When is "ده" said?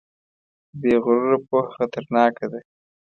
2.51-2.59